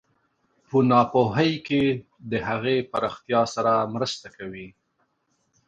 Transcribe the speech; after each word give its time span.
په 0.67 0.77
ناپوهۍ 0.89 1.51
کې 1.67 1.83
د 2.31 2.33
هغې 2.47 2.77
پراختیا 2.91 3.41
سره 3.55 3.73
مرسته 3.93 4.27
کوي. 4.37 4.67